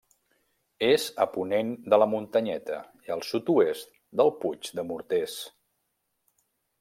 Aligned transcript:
És 0.85 1.03
a 1.25 1.25
ponent 1.33 1.69
de 1.93 1.99
la 2.03 2.07
Muntanyeta 2.13 2.79
i 3.09 3.13
al 3.17 3.21
sud-oest 3.27 3.91
del 4.23 4.31
Puig 4.39 4.71
de 4.81 4.87
Morters. 4.93 5.37